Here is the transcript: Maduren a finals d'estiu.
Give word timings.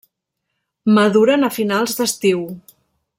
Maduren 0.97 1.47
a 1.47 1.51
finals 1.59 1.95
d'estiu. 2.01 2.43